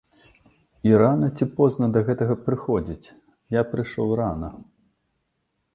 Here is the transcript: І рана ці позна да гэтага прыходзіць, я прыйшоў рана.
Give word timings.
І 0.89 0.95
рана 1.01 1.27
ці 1.35 1.45
позна 1.59 1.89
да 1.97 2.03
гэтага 2.07 2.35
прыходзіць, 2.49 3.13
я 3.59 3.67
прыйшоў 3.75 4.07
рана. 4.23 4.49